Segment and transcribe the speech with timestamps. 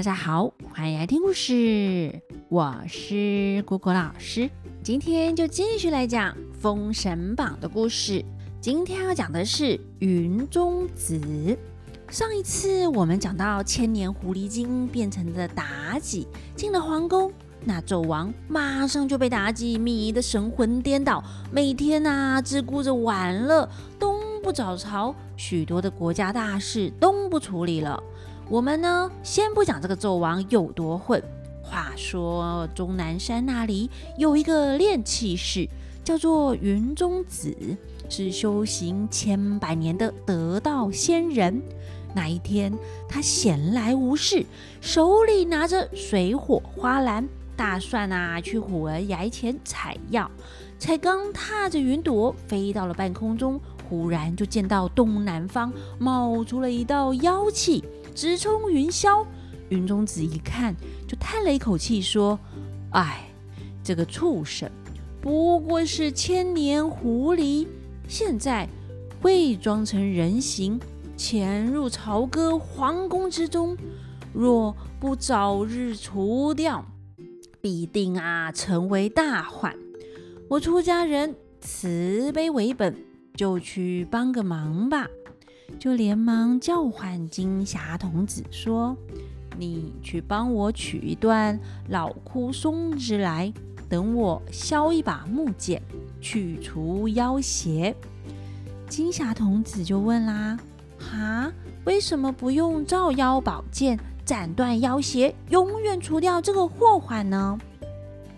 [0.00, 4.48] 大家好，欢迎来听故事，我是果果老师。
[4.82, 8.24] 今天就继续来讲《封神榜》的故事。
[8.62, 11.20] 今天要讲的是云中子。
[12.08, 16.26] 上一次我们讲到千年狐狸精变成的妲己
[16.56, 17.30] 进了皇宫，
[17.62, 21.22] 那纣王马上就被妲己迷得神魂颠倒，
[21.52, 28.02] 每天呐只顾着玩乐，东不早朝，许多的国家大事都不处理了。
[28.50, 31.22] 我们呢，先不讲这个纣王有多混。
[31.62, 35.68] 话说终南山那里有一个炼气士，
[36.02, 37.54] 叫做云中子，
[38.08, 41.62] 是修行千百年的得道仙人。
[42.12, 42.76] 那一天，
[43.08, 44.44] 他闲来无事，
[44.80, 50.28] 手里拿着水火花篮，打算啊去虎儿崖前采药。
[50.76, 57.84] 才刚踏着云朵飞到了半空中，忽然就见到东南方冒出了一道妖气。
[58.20, 59.24] 直冲云霄，
[59.70, 60.76] 云中子一看，
[61.08, 62.38] 就叹了一口气，说
[62.92, 63.26] ：“哎，
[63.82, 64.70] 这个畜生
[65.22, 67.66] 不过是千年狐狸，
[68.06, 68.68] 现在
[69.22, 70.78] 伪装成人形，
[71.16, 73.74] 潜入朝歌皇宫之中。
[74.34, 76.84] 若不早日除掉，
[77.62, 79.74] 必定啊成为大患。
[80.46, 82.94] 我出家人慈悲为本，
[83.34, 85.08] 就去帮个忙吧。”
[85.80, 88.94] 就连忙叫唤金霞童子说
[89.56, 93.50] ：“你去帮我取一段老枯松枝来，
[93.88, 95.80] 等我削一把木剑，
[96.20, 97.96] 去除妖邪。”
[98.90, 100.58] 金霞童子就问啦
[101.00, 101.50] ：“哈，
[101.86, 107.58] 为什么不用照妖宝剑斩断妖邪，永远除掉这个祸患呢？”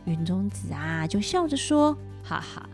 [0.07, 2.69] 云中子啊，就笑着说：“哈哈，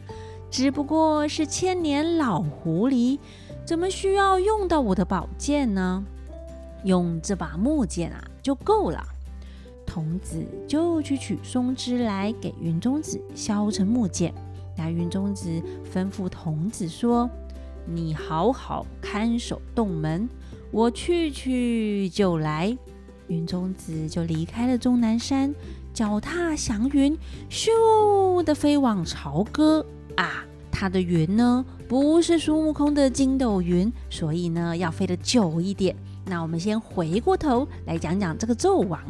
[0.51, 3.19] 只不过是千年老狐狸。”
[3.69, 6.03] 怎么需要用到我的宝剑呢？
[6.85, 9.07] 用这把木剑啊就够了。
[9.85, 14.33] 童子就去取松枝来给云中子削成木剑。
[14.75, 15.51] 那云中子
[15.93, 17.29] 吩咐童子说
[17.85, 20.27] ：“你好好看守洞门，
[20.71, 22.75] 我去去就来。”
[23.29, 25.55] 云中子就离开了终南山，
[25.93, 27.15] 脚踏祥云，
[27.51, 29.85] 咻的飞往朝歌
[30.17, 30.47] 啊！
[30.81, 31.65] 它的云呢？
[31.89, 35.97] 不是孙悟空的筋斗云，所以呢要飞得久一点。
[36.25, 39.01] 那我们先回过头来讲讲这个纣王。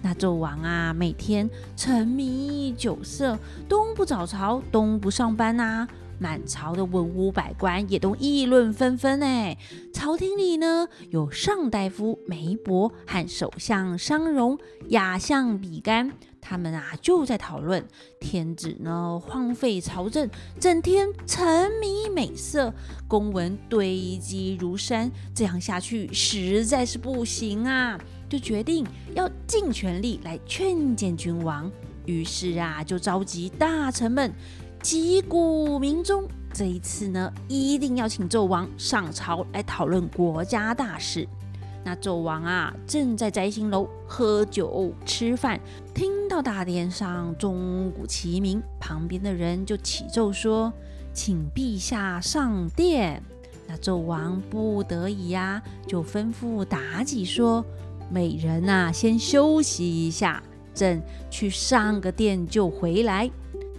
[0.00, 3.38] 那纣王啊，每天沉迷酒色，
[3.68, 5.86] 东不早朝，东不上班呐。
[6.18, 9.56] 满朝的文武百官也都议论纷纷哎。
[9.92, 14.58] 朝廷里呢，有上大夫梅伯和首相商容、
[14.88, 16.12] 亚相比干。
[16.46, 17.82] 他们啊就在讨论
[18.20, 20.28] 天子呢荒废朝政，
[20.60, 22.70] 整天沉迷美色，
[23.08, 27.98] 公文堆积如山，这样下去实在是不行啊！
[28.28, 31.70] 就决定要尽全力来劝谏君王。
[32.04, 34.30] 于是啊，就召集大臣们，
[34.84, 41.26] 击鼓鸣钟，这一次呢，一定要请纣王上朝来讨论国家大事。
[41.82, 45.58] 那纣王啊，正在摘星楼喝酒吃饭，
[45.94, 50.70] 听到大殿上钟鼓齐鸣，旁边的人就启奏说
[51.14, 53.22] ：“请陛下上殿。”
[53.66, 57.64] 那纣王不得已呀，就吩咐妲己说
[58.12, 60.42] ：“美人呐，先休息一下，
[60.74, 61.00] 朕
[61.30, 63.30] 去上个殿就回来。”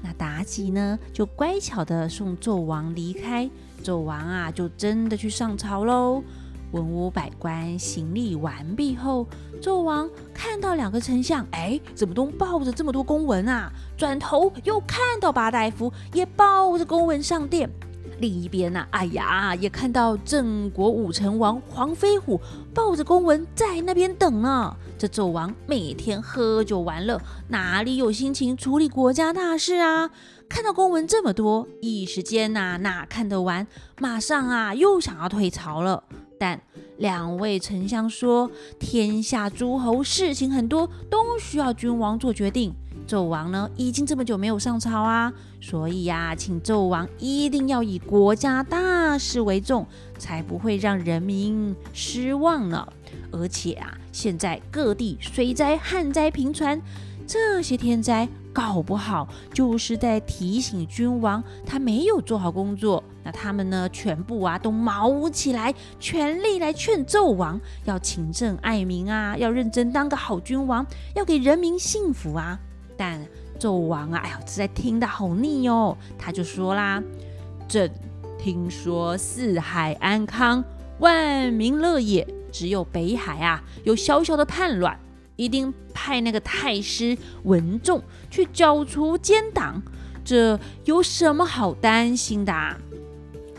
[0.05, 3.49] 那妲己呢，就乖巧的送纣王离开。
[3.83, 6.23] 纣王啊，就真的去上朝喽。
[6.71, 9.25] 文武百官行礼完毕后，
[9.61, 13.71] 纣王看到两个丞相，哎，怎么都抱着这么多公文啊？
[13.97, 17.69] 转头又看到八大夫也抱着公文上殿。
[18.19, 22.39] 另一边呢，哎呀，也看到郑国武成王黄飞虎
[22.73, 24.75] 抱着公文在那边等呢。
[24.97, 30.09] 这纣王每天喝酒玩乐，哪里有心情处理国家大事啊？
[30.47, 33.67] 看到公文这么多，一时间呐，哪看得完？
[33.99, 36.03] 马上啊，又想要退朝了。
[36.39, 36.61] 但
[36.97, 42.73] 两位丞相说，天下诸侯事情很多，都需要君王做决定。
[43.05, 45.31] 纣王呢，已经这么久没有上朝啊，
[45.61, 49.85] 所以呀，请纣王一定要以国家大事为重，
[50.17, 52.87] 才不会让人民失望呢。
[53.31, 56.81] 而且啊，现在各地水灾、旱灾频传，
[57.27, 58.27] 这些天灾。
[58.55, 63.03] 搞不好就是在提醒君王，他没有做好工作。
[63.21, 72.57] 那他们呢，全部啊都毛起来，全力来劝纣王要勤政爱民啊，要认真当个好君王，要给人民幸福啊。
[72.97, 73.19] 但
[73.59, 77.01] 纣王啊，哎呀，实在听得好腻哦，他就说啦
[77.67, 77.91] ：“朕
[78.37, 80.63] 听说四海安康，
[80.99, 84.99] 万民乐业，只有北海啊有小小的叛乱。”
[85.37, 88.01] 一定派那个太师文仲
[88.31, 89.83] 去剿除奸党，
[90.23, 92.53] 这有什么好担心的？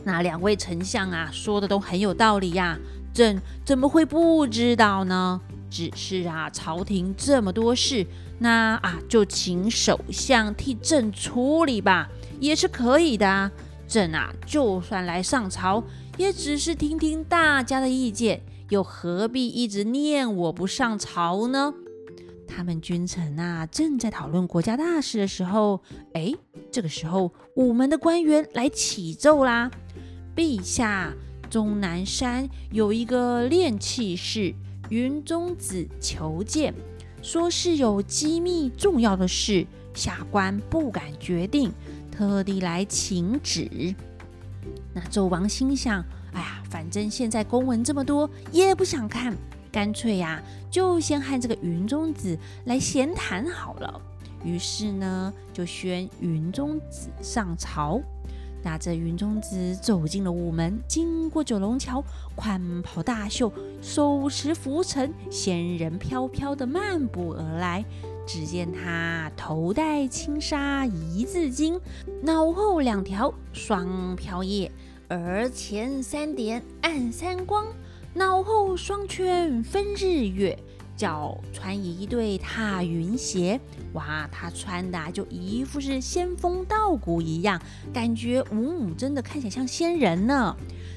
[0.03, 2.79] 那两位丞相啊，说的都很有道理呀，
[3.13, 5.39] 朕怎么会不知道呢？
[5.71, 8.07] 只是啊，朝廷这么多事，
[8.39, 12.09] 那啊，就请首相替朕处理吧，
[12.41, 13.51] 也是可以的。
[13.89, 15.83] 朕啊，就算来上朝，
[16.17, 21.73] 也只是听听大家的意见，又何必一直念我不上朝呢？
[22.49, 25.83] 他们君臣啊，正在讨论国家大事的时候，
[26.15, 26.33] 哎，
[26.73, 29.71] 这个时候午门的官员来启奏啦：
[30.35, 31.13] 陛下，
[31.51, 34.55] 终南山有一个炼器士
[34.89, 36.73] 云中子求见，
[37.23, 41.73] 说是有机密重要的事，下官不敢决定。
[42.11, 43.95] 特地来请旨。
[44.95, 46.03] 那纣王心想：
[46.33, 49.37] 哎呀，反正现在公文这么多，也不想看，
[49.71, 54.01] 干脆呀，就先和这个云中子来闲谈好了。
[54.45, 58.01] 于是呢，就宣云中子上朝。
[58.67, 62.03] 拿着云中子走进了午门，经过九龙桥，
[62.35, 67.85] 宽袍大袖，手持拂尘，仙人飘飘的漫步而来。
[68.27, 71.79] 只见他头戴轻纱一字巾，
[72.23, 74.69] 脑后两条双飘叶，
[75.11, 77.65] 额前三点暗三光，
[78.15, 80.59] 脑后双圈分日月，
[80.97, 83.61] 脚穿一对踏云鞋。
[83.93, 87.61] 哇，他穿的就一副是仙风道骨一样，
[87.93, 90.57] 感觉嗯，真的看起来像仙人呢。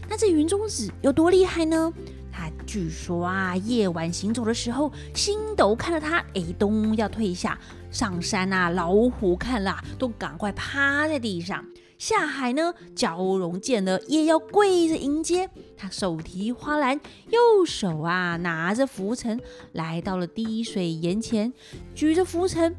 [0.10, 1.94] 那这云中子有多厉害呢？
[2.32, 7.58] 他据说啊，夜晚行走的时候，星斗看到他，哎，咚要退下；
[7.92, 11.62] 上山啊，老虎看了都赶快趴在地上；
[12.00, 15.50] 下海呢，蛟龙见了也要跪着迎接。
[15.76, 16.98] 他手提花篮，
[17.30, 19.38] 右手啊拿着浮尘，
[19.74, 21.52] 来到了滴水岩前，
[21.94, 22.74] 举着浮尘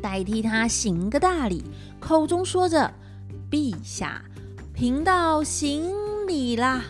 [0.00, 1.64] 代替他行个大礼，
[1.98, 2.94] 口中说着
[3.50, 4.24] ：“陛下，
[4.72, 5.92] 贫道行
[6.28, 6.84] 礼啦。”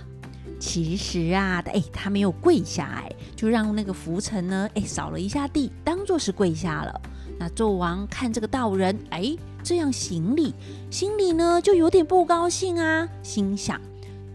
[0.60, 7.00] 其实啊，哎，他没有跪下，哎，就让那个浮尘呢，哎，扫了一下地，当做是跪下了。
[7.38, 9.34] 那纣王看这个道人，哎，
[9.66, 10.54] 这样行礼，
[10.92, 13.80] 心里呢就有点不高兴啊，心想：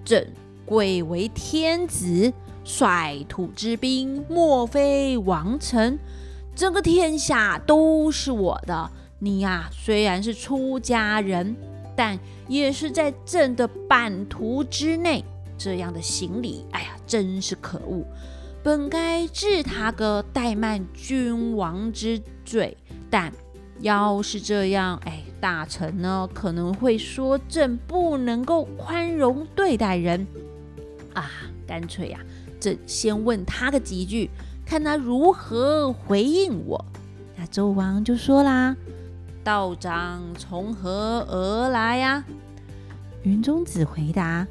[0.03, 0.27] 朕
[0.65, 2.33] 贵为天子，
[2.65, 5.97] 率土之滨，莫非王臣，
[6.53, 8.91] 整个天下都是我的。
[9.19, 11.55] 你呀，虽然是出家人，
[11.95, 12.19] 但
[12.49, 15.23] 也是在朕的版图之内。
[15.57, 18.03] 这样的行礼，哎呀，真是可恶！
[18.61, 22.75] 本该治他个怠慢君王之罪，
[23.09, 23.31] 但
[23.79, 30.25] 要是这样，哎，大臣呢可能会说朕不能够宽容对待人
[31.13, 31.29] 啊！
[31.67, 32.19] 干脆呀，
[32.59, 34.29] 朕先问他个几句，
[34.65, 36.85] 看他如何回应我。
[37.35, 38.75] 那周王就说啦
[39.43, 42.23] ：“道长从何而来呀？”
[43.23, 44.47] 云中子回答。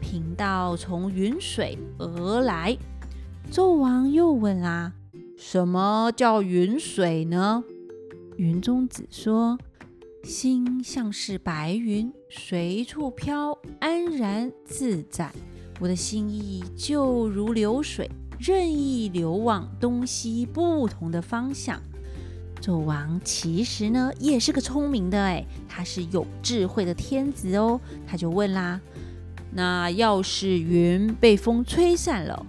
[0.00, 2.76] 贫道从云水而来。
[3.52, 4.92] 纣王又问啦
[5.38, 7.62] ：“什么叫云水呢？”
[8.36, 9.58] 云中子说
[10.22, 15.30] ：“心像是白云，随处飘，安然自在。
[15.80, 21.80] 我的心意就如流水，任意流往东西不同的方向。”
[22.62, 27.80] 纣王其实呢也是个聪明的，哎，他是有智慧的天子哦。
[28.06, 28.80] 他就问啦。
[29.50, 32.46] 那要是云被风吹散了，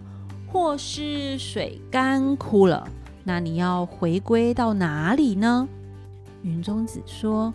[0.48, 2.88] 或是水干枯了，
[3.24, 5.68] 那你要回归到哪里呢？
[6.44, 7.54] 云中子说：“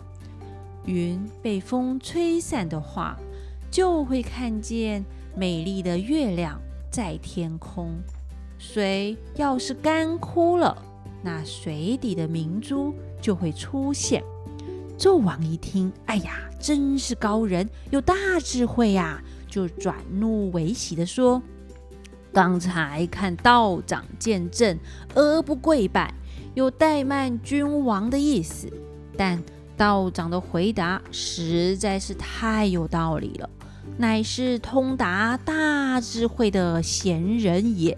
[0.89, 3.15] 云被风吹散的话，
[3.69, 5.05] 就会看见
[5.35, 6.59] 美丽的月亮
[6.91, 7.89] 在天空；
[8.57, 10.75] 水要是干枯了，
[11.21, 12.91] 那水底的明珠
[13.21, 14.23] 就会出现。”
[14.97, 19.21] 纣王一听，哎呀，真是高人，有大智慧呀！
[19.47, 21.41] 就转怒为喜的说
[22.33, 24.77] ：“刚才看道长见朕
[25.15, 26.13] 而不跪拜，
[26.53, 28.67] 有怠慢君王的意思。
[29.17, 29.41] 但
[29.79, 33.49] 道长的回答实在是太有道理了，
[33.97, 37.97] 乃是通达大智慧的贤人也。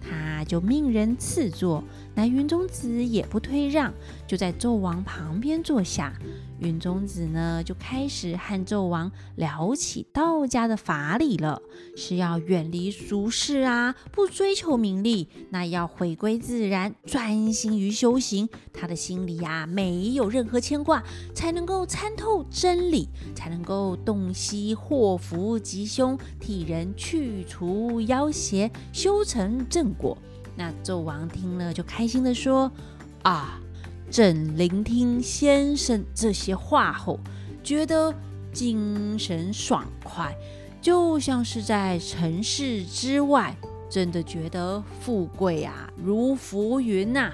[0.00, 3.94] 他就命人赐座，那云中子也不推让，
[4.26, 6.12] 就在纣王旁边坐下。”
[6.60, 11.60] 云中子呢，就开始和纣王聊起道家的法理了，
[11.96, 18.48] 是要远离俗世啊，不追求名利，那要回归自然，专心于修行。
[18.72, 21.02] 他的心里呀，没有任何牵挂，
[21.34, 30.16] 才能够参透真理，才能够洞悉祸福吉凶，替人去除妖邪，修成正果。
[30.56, 32.70] 那纣王听了就开心的说
[33.22, 33.59] ：“啊，
[34.10, 37.20] 朕聆听先生这些话后，
[37.62, 38.12] 觉得
[38.52, 40.36] 精神爽快，
[40.82, 43.56] 就像是在城市之外，
[43.88, 47.32] 真的觉得富贵啊如浮云呐。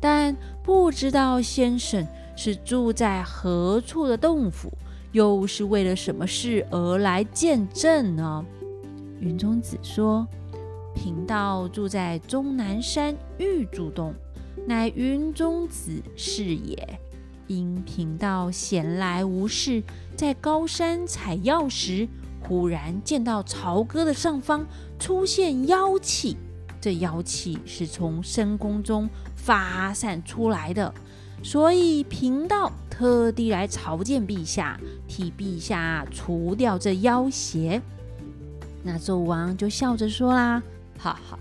[0.00, 2.04] 但不知道先生
[2.36, 4.72] 是住在何处的洞府，
[5.12, 8.44] 又是为了什么事而来见朕呢？”
[9.20, 10.26] 云中子说。
[10.92, 14.12] 贫道住在终南山玉柱洞，
[14.66, 17.00] 乃云中子是也。
[17.46, 19.82] 因贫道闲来无事，
[20.14, 22.06] 在高山采药时，
[22.40, 24.64] 忽然见到朝歌的上方
[25.00, 26.36] 出现妖气。
[26.80, 30.94] 这妖气是从深宫中发散出来的，
[31.42, 37.82] 所以贫道特地来朝见陛下，替陛下除掉这妖邪。
[38.84, 40.62] 那纣王就笑着说啦。
[40.98, 41.38] 哈哈，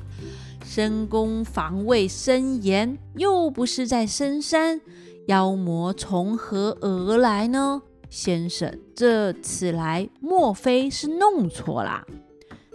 [0.79, 4.79] 深宫防卫森严，又不是在深山，
[5.27, 7.81] 妖魔从何而来呢？
[8.09, 12.05] 先生这次来，莫非是弄错啦？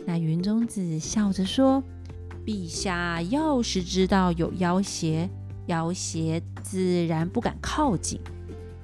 [0.04, 1.82] 那云中子笑着说
[2.44, 5.30] ：“陛下要是知道有妖邪，
[5.68, 8.18] 妖邪自然不敢靠近；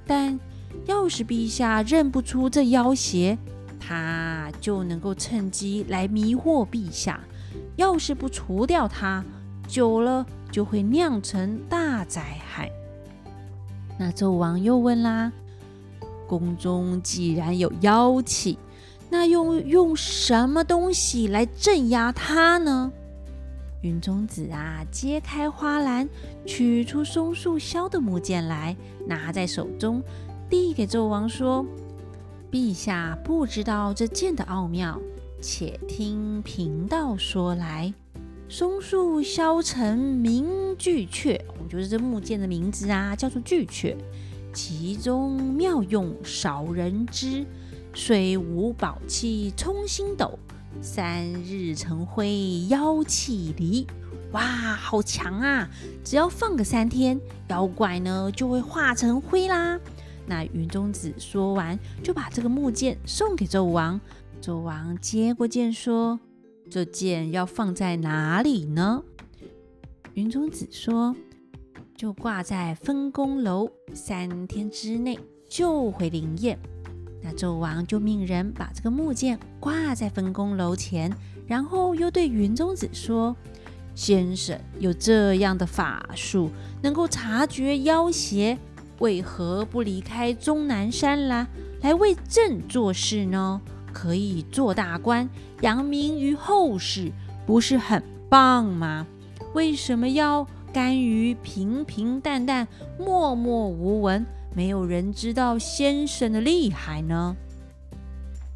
[0.06, 0.40] 但
[0.86, 3.36] 要是陛下认不出这妖邪，
[3.78, 7.22] 他就能够趁机来迷惑陛下。”
[7.80, 9.24] 要是不除掉它，
[9.66, 12.70] 久了就会酿成大灾害。
[13.98, 15.32] 那纣王又问啦
[16.28, 18.58] ：“宫中既然有妖气，
[19.08, 22.92] 那用用什么东西来镇压它呢？”
[23.80, 26.06] 云中子啊，揭开花篮，
[26.44, 30.02] 取出松树削的木剑来，拿在手中，
[30.50, 31.64] 递给纣王说
[32.52, 35.00] ：“陛下不知道这剑的奥妙。”
[35.40, 37.92] 且听贫道说来，
[38.48, 43.96] 松树削成名巨阙，我就是这木剑的名字啊，叫做巨阙。
[44.52, 47.46] 其中妙用少人知，
[47.94, 50.38] 虽无宝器冲星斗，
[50.82, 53.86] 三日成灰妖气离。
[54.32, 55.68] 哇，好强啊！
[56.04, 57.18] 只要放个三天，
[57.48, 59.80] 妖怪呢就会化成灰啦。
[60.26, 64.00] 那云中子说完，就把这个木剑送给纣王。
[64.40, 66.18] 纣王接过剑说
[66.70, 69.02] ：“这剑要放在哪里呢？”
[70.14, 71.14] 云中子说
[71.94, 76.58] ：“就挂在分宫楼，三天之内就会灵验。”
[77.22, 81.12] 那纣王就命人把这个木剑挂在分宫楼前，
[81.46, 83.36] 然后又对云中子说
[83.94, 88.56] ：“先生有这样的法术，能够察觉妖邪，
[89.00, 91.46] 为何不离开终南山啦，
[91.82, 93.60] 来为朕做事呢？”
[94.00, 95.28] 可以做大官，
[95.60, 97.12] 扬名于后世，
[97.44, 99.06] 不是很棒吗？
[99.52, 102.66] 为什么要甘于平平淡淡、
[102.98, 104.24] 默默无闻，
[104.56, 107.36] 没有人知道先生的厉害呢？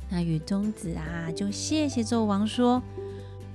[0.09, 2.83] 那云中子啊，就谢谢纣王说：“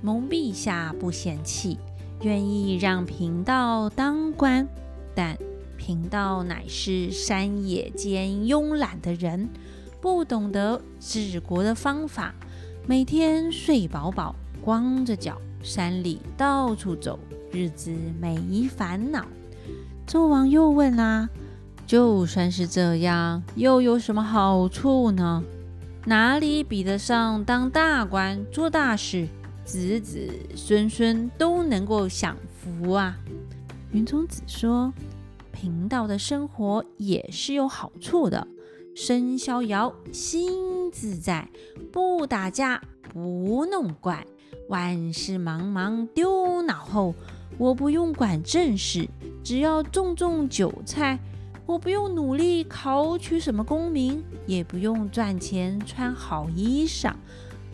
[0.00, 1.76] 蒙陛下不嫌弃，
[2.22, 4.68] 愿意让贫道当官，
[5.12, 5.36] 但
[5.76, 9.48] 贫道乃是山野间慵懒的人。”
[10.00, 12.34] 不懂得治国的方法，
[12.86, 17.18] 每天睡饱饱，光着脚，山里到处走，
[17.52, 19.26] 日子没烦恼。
[20.06, 21.28] 纣王又问啦
[21.86, 25.42] ：“就算是这样，又有什么好处呢？
[26.06, 29.28] 哪里比得上当大官、做大事，
[29.64, 33.18] 子子孙孙都能够享福啊？”
[33.92, 34.92] 云中子说
[35.52, 38.46] ：“贫道的生活也是有好处的。”
[39.02, 41.48] 身逍遥，心自在，
[41.90, 44.26] 不打架，不弄怪，
[44.68, 47.14] 万事茫茫丢脑后。
[47.56, 49.08] 我不用管正事，
[49.42, 51.18] 只要种种韭菜。
[51.64, 57.14] 我不用努力考取什么功名，也不用赚钱穿好衣裳，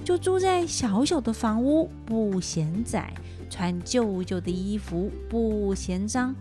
[0.05, 3.13] 就住在小小的房屋，不嫌窄；
[3.51, 6.33] 穿旧旧的衣服，不嫌脏。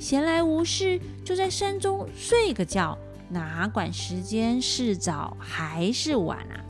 [0.00, 2.98] 闲来无事，就在山中睡个觉。
[3.32, 6.60] 哪管时间是早还是晚啊？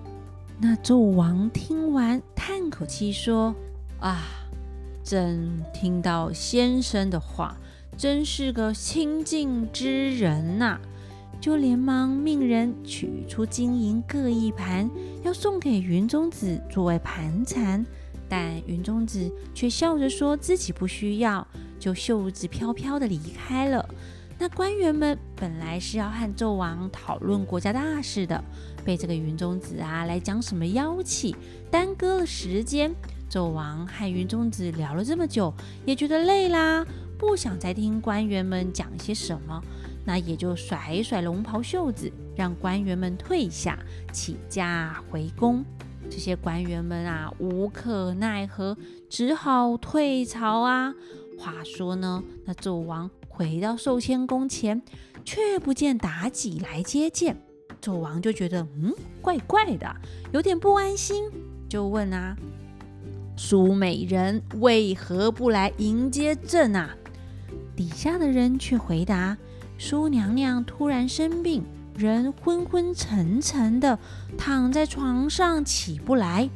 [0.61, 3.53] 那纣王听完，叹口气说
[3.99, 4.23] ：“啊，
[5.03, 7.57] 朕听到先生的话，
[7.97, 10.79] 真是个清净之人呐！”
[11.41, 14.89] 就连忙命人取出金银各一盘，
[15.25, 17.85] 要送给云中子作为盘缠。
[18.29, 21.45] 但云中子却笑着说自己不需要，
[21.81, 23.87] 就袖子飘飘的离开了。
[24.43, 28.43] 那官员们本来是要和纣王讨论国家大事的，
[28.85, 31.37] 被这个云中子啊来讲什么妖气，
[31.71, 32.93] 耽搁了时间。
[33.31, 35.55] 纣王和云中子聊了这么久，
[35.87, 36.85] 也觉得累啦，
[37.17, 39.63] 不想再听官员们讲些什么，
[40.05, 43.79] 那也就甩一甩龙袍袖子，让官员们退下，
[44.13, 45.65] 起驾回宫。
[46.11, 48.77] 这些官员们啊，无可奈何，
[49.09, 50.93] 只好退朝啊。
[51.39, 54.83] 话说呢，那纣王回到寿仙宫前，
[55.25, 57.35] 却不见妲己来接见。
[57.81, 59.91] 纣王就觉得嗯，怪怪的，
[60.33, 61.25] 有点不安心，
[61.67, 62.37] 就问啊
[63.35, 66.95] ：“苏美人为何不来迎接朕啊？”
[67.75, 69.37] 底下的人却回答
[69.79, 71.65] ：“苏娘娘突然生病。”
[71.97, 73.99] 人昏昏沉沉的
[74.39, 76.49] 躺在床上，起不来。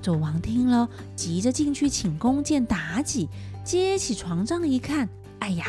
[0.00, 3.28] 纣王听了，急着进去请宫见妲己。
[3.64, 5.08] 接起床帐一看，
[5.40, 5.66] 哎呀，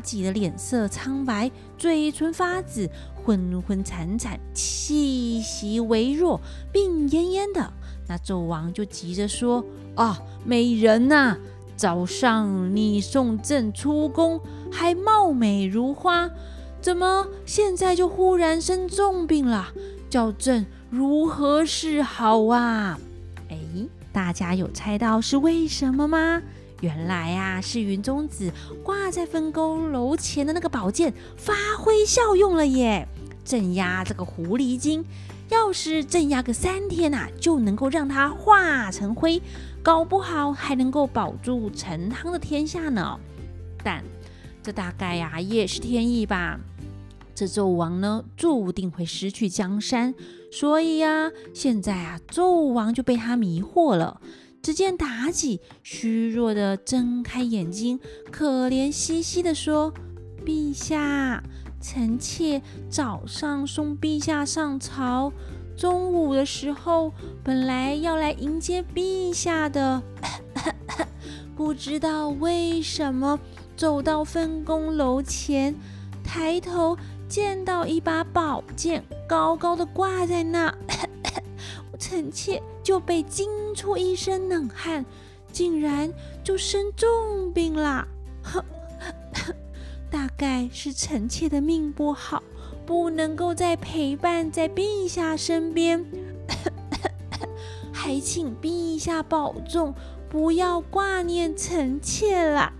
[0.00, 6.40] 己的脸色苍白，嘴唇发紫，昏昏惨惨，气息微弱，
[6.72, 7.72] 病恹恹的。
[8.06, 9.64] 那纣王就急着说
[9.96, 11.38] ：“啊，美人呐，
[11.76, 16.30] 早上你送朕出宫，还貌美如花。”
[16.82, 19.72] 怎么现在就忽然生重病了？
[20.10, 22.98] 叫朕如何是好啊？
[23.48, 23.58] 哎，
[24.12, 26.42] 大家有猜到是为什么吗？
[26.80, 28.52] 原来啊，是云中子
[28.82, 33.06] 挂在分沟楼前的那个宝剑发挥效用了耶！
[33.44, 35.04] 镇压这个狐狸精，
[35.50, 39.40] 要是镇压个三天呐，就能够让它化成灰，
[39.82, 43.18] 搞不好还能够保住陈汤的天下呢。
[43.82, 44.02] 但
[44.62, 46.58] 这大概呀，也是天意吧。
[47.34, 50.14] 这纣王呢，注定会失去江山，
[50.50, 54.20] 所以呀，现在啊，纣王就被他迷惑了。
[54.64, 58.00] 只见妲己虚弱的睁开眼睛，
[58.32, 59.92] 可怜兮兮的说
[60.42, 61.44] ：“陛下，
[61.82, 65.30] 臣妾早上送陛下上朝，
[65.76, 70.02] 中午的时候本来要来迎接陛下的，
[71.54, 73.38] 不知道为什么
[73.76, 75.74] 走到分宫楼前，
[76.24, 76.96] 抬头。”
[77.26, 80.72] 见到一把宝剑高高的挂在那，
[81.98, 85.04] 臣妾就被惊出一身冷汗，
[85.52, 88.06] 竟然就生重病了。
[90.10, 92.42] 大概是臣妾的命不好，
[92.86, 96.04] 不能够再陪伴在陛下身边，
[97.92, 99.94] 还请陛下保重，
[100.28, 102.72] 不要挂念臣妾了。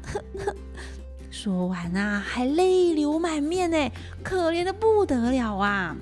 [1.30, 3.90] 说完啊，还泪流满面呢，
[4.22, 5.96] 可怜的不得了啊！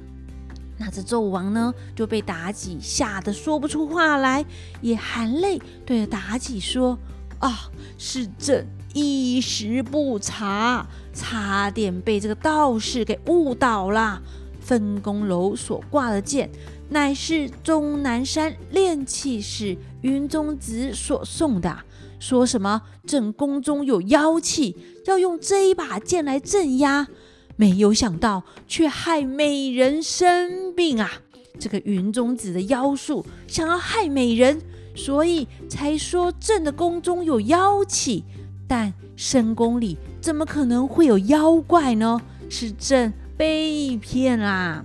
[0.85, 4.45] 那这纣王呢，就被妲己吓得说不出话来，
[4.81, 6.99] 也含泪对着妲己说
[7.39, 14.21] ：“啊，是朕一时不察，差点被这个道士给误导了。
[14.61, 16.51] 分宫楼所挂的剑，
[16.89, 21.79] 乃是终南山炼气使云中子所送的。”
[22.19, 27.07] 说什么朕宫中有妖气，要用这一把剑来镇压，
[27.57, 31.11] 没有想到却害美人生病啊！
[31.59, 34.61] 这个云中子的妖术想要害美人，
[34.95, 38.25] 所以才说朕的宫中有妖气。
[38.67, 42.21] 但深宫里怎么可能会有妖怪呢？
[42.49, 44.85] 是朕被骗啦！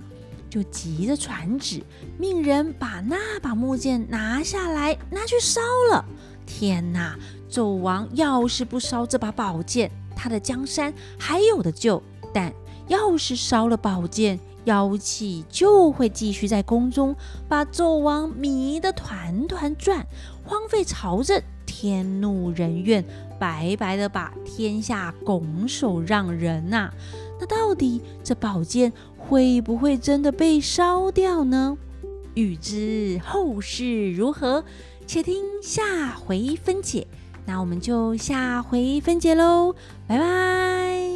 [0.50, 1.82] 就急着传旨，
[2.18, 6.04] 命人把那把木剑拿下来，拿去烧了。
[6.46, 7.18] 天哪！
[7.50, 12.52] 纣王要是不烧这把宝剑，他的江山还有的救；但
[12.86, 17.14] 要是烧了宝剑，妖气就会继续在宫中，
[17.48, 20.06] 把纣王迷得团团转，
[20.44, 23.04] 荒废朝政，天怒人怨，
[23.38, 26.90] 白白的把天下拱手让人呐！
[27.40, 31.76] 那到底这宝剑会不会真的被烧掉呢？
[32.34, 34.64] 欲知后事如何？
[35.06, 37.06] 且听下回分解，
[37.46, 39.74] 那我们就下回分解喽，
[40.06, 41.07] 拜拜。